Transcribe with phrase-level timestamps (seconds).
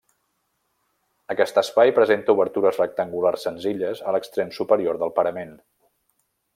[1.33, 5.57] Aquest espai presenta obertures rectangulars senzilles a l'extrem superior del parament.